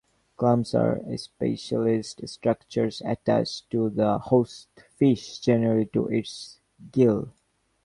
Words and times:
Clamps 0.35 0.73
are 0.73 0.99
specialized 1.15 2.27
structures 2.27 3.03
attached 3.05 3.69
to 3.69 3.91
the 3.91 4.17
host 4.17 4.69
fish, 4.97 5.37
generally 5.37 5.85
to 5.85 6.07
its 6.07 6.59
gill. 6.91 7.29